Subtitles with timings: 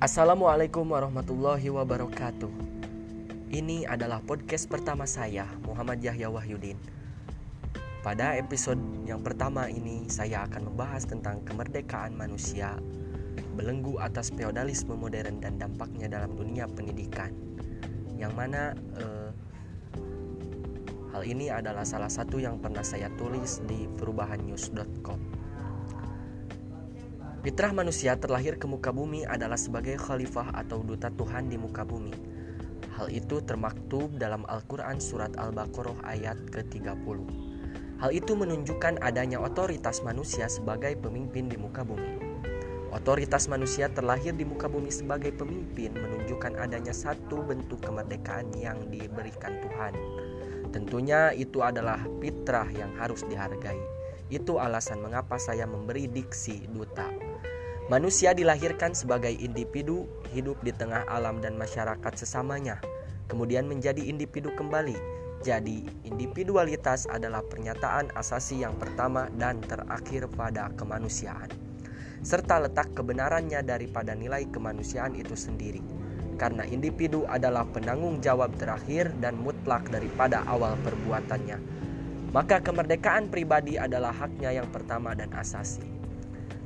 [0.00, 2.48] Assalamualaikum warahmatullahi wabarakatuh.
[3.52, 6.80] Ini adalah podcast pertama saya, Muhammad Yahya Wahyudin.
[8.00, 12.80] Pada episode yang pertama ini, saya akan membahas tentang kemerdekaan manusia,
[13.60, 17.36] belenggu atas feodalisme modern dan dampaknya dalam dunia pendidikan.
[18.16, 19.30] Yang mana eh,
[21.12, 25.39] hal ini adalah salah satu yang pernah saya tulis di perubahannews.com.
[27.40, 32.12] Fitrah manusia terlahir ke muka bumi adalah sebagai khalifah atau duta Tuhan di muka bumi.
[33.00, 37.24] Hal itu termaktub dalam Al-Quran Surat Al-Baqarah ayat ke-30.
[37.96, 42.20] Hal itu menunjukkan adanya otoritas manusia sebagai pemimpin di muka bumi.
[42.92, 49.56] Otoritas manusia terlahir di muka bumi sebagai pemimpin menunjukkan adanya satu bentuk kemerdekaan yang diberikan
[49.64, 49.96] Tuhan.
[50.76, 53.99] Tentunya itu adalah fitrah yang harus dihargai.
[54.30, 57.10] Itu alasan mengapa saya memberi diksi duta.
[57.90, 62.78] Manusia dilahirkan sebagai individu hidup di tengah alam dan masyarakat sesamanya,
[63.26, 64.94] kemudian menjadi individu kembali.
[65.42, 71.50] Jadi, individualitas adalah pernyataan asasi yang pertama dan terakhir pada kemanusiaan,
[72.22, 75.82] serta letak kebenarannya daripada nilai kemanusiaan itu sendiri.
[76.38, 81.58] Karena individu adalah penanggung jawab terakhir dan mutlak daripada awal perbuatannya,
[82.30, 85.82] maka kemerdekaan pribadi adalah haknya yang pertama dan asasi.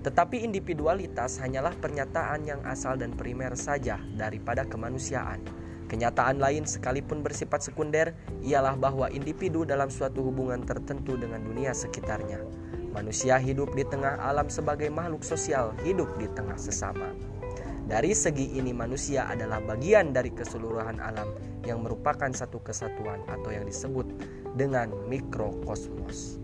[0.04, 5.40] Tetapi individualitas hanyalah pernyataan yang asal dan primer saja daripada kemanusiaan.
[5.88, 8.12] Kenyataan lain sekalipun bersifat sekunder
[8.44, 12.44] ialah bahwa individu dalam suatu hubungan tertentu dengan dunia sekitarnya.
[12.92, 17.16] Manusia hidup di tengah alam sebagai makhluk sosial, hidup di tengah sesama.
[17.84, 21.36] Dari segi ini manusia adalah bagian dari keseluruhan alam
[21.68, 24.08] yang merupakan satu kesatuan atau yang disebut
[24.54, 26.40] dengan mikrokosmos.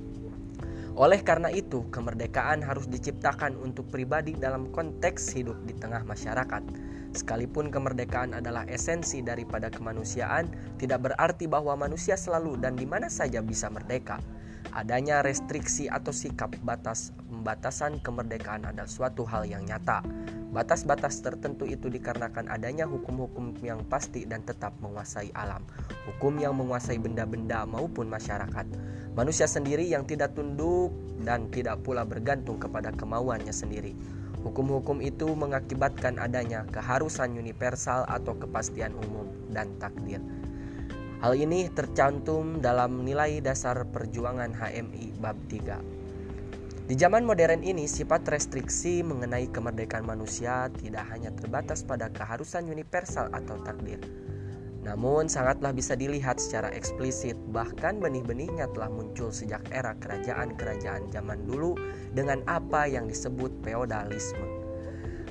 [0.98, 6.60] Oleh karena itu, kemerdekaan harus diciptakan untuk pribadi dalam konteks hidup di tengah masyarakat.
[7.10, 13.40] Sekalipun kemerdekaan adalah esensi daripada kemanusiaan, tidak berarti bahwa manusia selalu dan di mana saja
[13.40, 14.20] bisa merdeka.
[14.70, 20.04] Adanya restriksi atau sikap batas pembatasan kemerdekaan adalah suatu hal yang nyata.
[20.50, 25.62] Batas-batas tertentu itu dikarenakan adanya hukum-hukum yang pasti dan tetap menguasai alam,
[26.10, 28.66] hukum yang menguasai benda-benda maupun masyarakat.
[29.14, 30.90] Manusia sendiri yang tidak tunduk
[31.22, 33.94] dan tidak pula bergantung kepada kemauannya sendiri.
[34.40, 40.18] Hukum-hukum itu mengakibatkan adanya keharusan universal atau kepastian umum dan takdir.
[41.20, 46.88] Hal ini tercantum dalam nilai dasar perjuangan HMI bab 3.
[46.88, 53.28] Di zaman modern ini, sifat restriksi mengenai kemerdekaan manusia tidak hanya terbatas pada keharusan universal
[53.36, 54.00] atau takdir.
[54.80, 61.76] Namun sangatlah bisa dilihat secara eksplisit, bahkan benih-benihnya telah muncul sejak era kerajaan-kerajaan zaman dulu
[62.16, 64.59] dengan apa yang disebut feodalisme.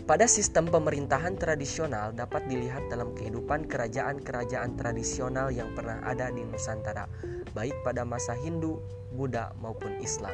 [0.09, 7.05] Pada sistem pemerintahan tradisional dapat dilihat dalam kehidupan kerajaan-kerajaan tradisional yang pernah ada di Nusantara,
[7.53, 8.81] baik pada masa Hindu,
[9.13, 10.33] Buddha, maupun Islam.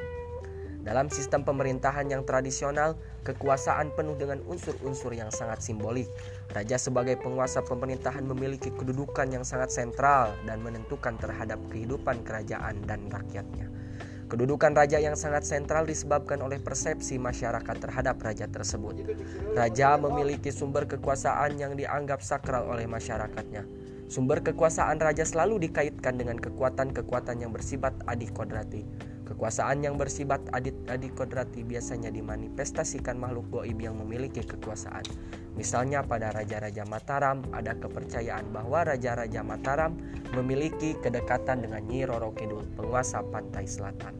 [0.79, 2.95] Dalam sistem pemerintahan yang tradisional,
[3.27, 6.07] kekuasaan penuh dengan unsur-unsur yang sangat simbolik.
[6.55, 13.11] Raja sebagai penguasa pemerintahan memiliki kedudukan yang sangat sentral dan menentukan terhadap kehidupan kerajaan dan
[13.11, 13.67] rakyatnya.
[14.25, 19.05] Kedudukan raja yang sangat sentral disebabkan oleh persepsi masyarakat terhadap raja tersebut.
[19.53, 23.69] Raja memiliki sumber kekuasaan yang dianggap sakral oleh masyarakatnya.
[24.09, 28.85] Sumber kekuasaan raja selalu dikaitkan dengan kekuatan-kekuatan yang bersifat adikodrati.
[29.25, 35.01] Kekuasaan yang bersifat adit adikodrati biasanya dimanifestasikan makhluk goib yang memiliki kekuasaan.
[35.57, 39.97] Misalnya pada Raja-Raja Mataram ada kepercayaan bahwa Raja-Raja Mataram
[40.37, 44.13] memiliki kedekatan dengan Nyi Roro Kidul, penguasa pantai selatan.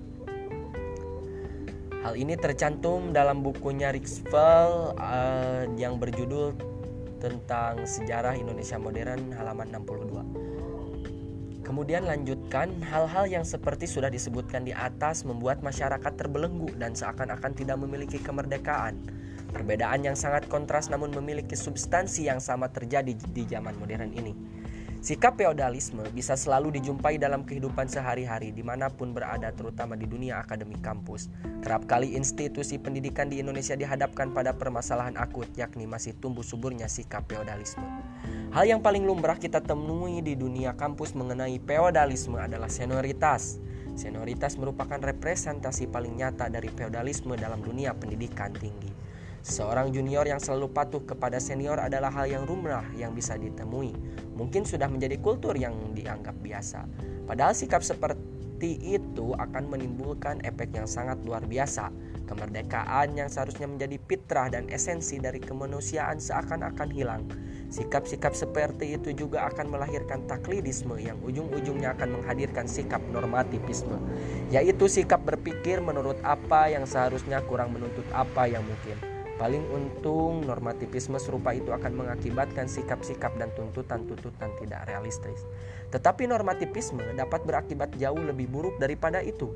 [2.01, 6.53] Hal ini tercantum dalam bukunya Rixvel uh, yang berjudul
[7.17, 10.54] tentang sejarah Indonesia modern halaman 62.
[11.65, 17.81] Kemudian lanjutkan hal-hal yang seperti sudah disebutkan di atas membuat masyarakat terbelenggu dan seakan-akan tidak
[17.81, 19.01] memiliki kemerdekaan.
[19.49, 24.37] Perbedaan yang sangat kontras namun memiliki substansi yang sama terjadi di zaman modern ini.
[25.05, 30.41] Sikap feodalisme bisa selalu dijumpai dalam kehidupan sehari-hari di mana pun berada terutama di dunia
[30.41, 31.29] akademik kampus.
[31.61, 37.29] Kerap kali institusi pendidikan di Indonesia dihadapkan pada permasalahan akut yakni masih tumbuh suburnya sikap
[37.29, 37.85] feodalisme.
[38.49, 43.61] Hal yang paling lumrah kita temui di dunia kampus mengenai feodalisme adalah senioritas.
[43.93, 49.04] Senioritas merupakan representasi paling nyata dari feodalisme dalam dunia pendidikan tinggi.
[49.45, 53.93] Seorang junior yang selalu patuh kepada senior adalah hal yang rumrah yang bisa ditemui.
[54.33, 56.89] Mungkin sudah menjadi kultur yang dianggap biasa.
[57.29, 61.93] Padahal sikap seperti itu akan menimbulkan efek yang sangat luar biasa.
[62.25, 67.29] Kemerdekaan yang seharusnya menjadi fitrah dan esensi dari kemanusiaan seakan-akan hilang.
[67.69, 74.01] Sikap-sikap seperti itu juga akan melahirkan taklidisme yang ujung-ujungnya akan menghadirkan sikap normativisme,
[74.49, 79.14] yaitu sikap berpikir menurut apa yang seharusnya kurang menuntut apa yang mungkin.
[79.35, 85.43] Paling untung normativisme serupa itu akan mengakibatkan sikap-sikap dan tuntutan-tuntutan tidak realistis.
[85.91, 89.51] Tetapi normativisme dapat berakibat jauh lebih buruk daripada itu.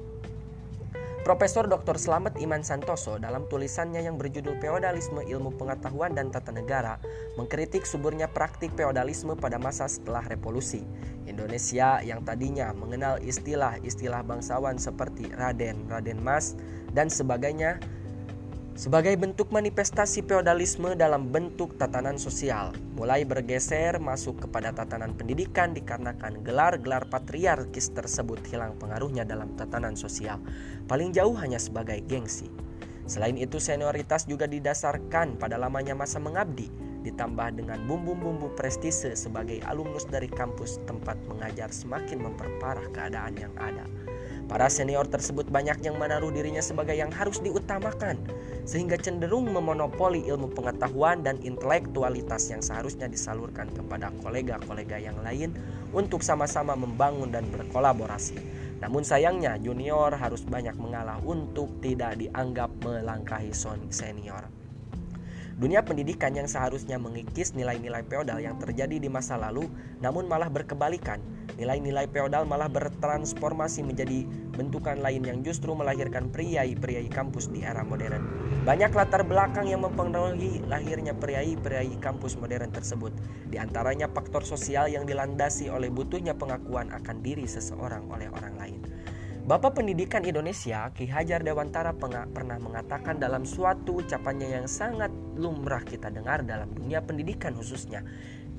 [1.19, 1.99] Profesor Dr.
[1.99, 6.95] Slamet Iman Santoso dalam tulisannya yang berjudul Feodalisme Ilmu Pengetahuan dan Tata Negara
[7.35, 10.87] mengkritik suburnya praktik feodalisme pada masa setelah revolusi.
[11.27, 16.55] Indonesia yang tadinya mengenal istilah-istilah bangsawan seperti Raden, Raden Mas,
[16.95, 17.83] dan sebagainya
[18.79, 26.39] sebagai bentuk manifestasi feodalisme dalam bentuk tatanan sosial, mulai bergeser masuk kepada tatanan pendidikan dikarenakan
[26.47, 30.39] gelar-gelar patriarkis tersebut hilang pengaruhnya dalam tatanan sosial,
[30.87, 32.47] paling jauh hanya sebagai gengsi.
[33.03, 36.71] Selain itu, senioritas juga didasarkan pada lamanya masa mengabdi,
[37.03, 43.83] ditambah dengan bumbu-bumbu prestise sebagai alumnus dari kampus tempat mengajar semakin memperparah keadaan yang ada.
[44.49, 48.17] Para senior tersebut banyak yang menaruh dirinya sebagai yang harus diutamakan,
[48.65, 55.53] sehingga cenderung memonopoli ilmu pengetahuan dan intelektualitas yang seharusnya disalurkan kepada kolega-kolega yang lain
[55.93, 58.41] untuk sama-sama membangun dan berkolaborasi.
[58.81, 63.53] Namun sayangnya junior harus banyak mengalah untuk tidak dianggap melangkahi
[63.93, 64.58] senior.
[65.59, 69.67] Dunia pendidikan yang seharusnya mengikis nilai-nilai feodal yang terjadi di masa lalu,
[69.99, 71.19] namun malah berkebalikan.
[71.59, 74.23] Nilai-nilai feodal malah bertransformasi menjadi
[74.55, 78.23] bentukan lain yang justru melahirkan priai-priai kampus di era modern.
[78.63, 83.11] Banyak latar belakang yang mempengaruhi lahirnya priai-priai kampus modern tersebut.
[83.51, 88.79] Di antaranya faktor sosial yang dilandasi oleh butuhnya pengakuan akan diri seseorang oleh orang lain.
[89.49, 95.09] Bapak Pendidikan Indonesia Ki Hajar Dewantara pernah mengatakan dalam suatu ucapannya yang sangat
[95.41, 98.05] lumrah kita dengar dalam dunia pendidikan khususnya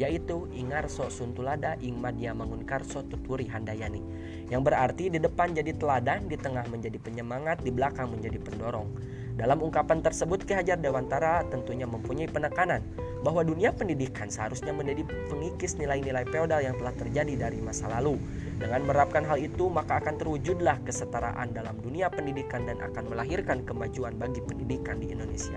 [0.03, 4.03] yaitu Ingarso Suntulada ing Madya Mangunkarso Tuturi Handayani
[4.51, 8.91] yang berarti di depan jadi teladan, di tengah menjadi penyemangat, di belakang menjadi pendorong.
[9.39, 12.83] Dalam ungkapan tersebut Ki Hajar Dewantara tentunya mempunyai penekanan
[13.21, 18.17] bahwa dunia pendidikan seharusnya menjadi pengikis nilai-nilai feodal yang telah terjadi dari masa lalu
[18.61, 24.21] dengan menerapkan hal itu, maka akan terwujudlah kesetaraan dalam dunia pendidikan dan akan melahirkan kemajuan
[24.21, 25.57] bagi pendidikan di Indonesia.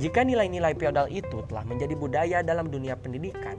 [0.00, 3.54] Jika nilai-nilai feodal itu telah menjadi budaya dalam dunia pendidikan,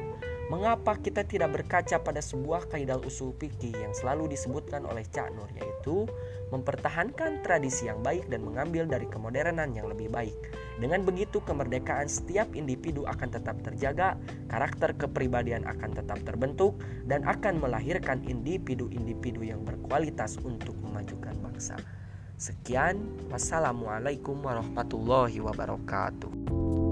[0.50, 5.50] mengapa kita tidak berkaca pada sebuah kaidah usul fikih yang selalu disebutkan oleh Cak Nur
[5.54, 6.10] yaitu
[6.50, 10.36] mempertahankan tradisi yang baik dan mengambil dari kemodernan yang lebih baik.
[10.81, 14.18] Dengan begitu, kemerdekaan setiap individu akan tetap terjaga,
[14.50, 21.78] karakter kepribadian akan tetap terbentuk, dan akan melahirkan individu-individu yang berkualitas untuk memajukan bangsa.
[22.42, 23.00] Sekian,
[23.30, 26.83] wassalamualaikum warahmatullahi wabarakatuh.